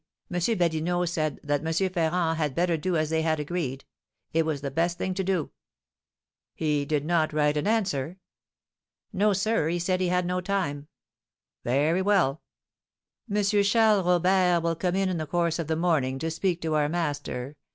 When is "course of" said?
15.27-15.67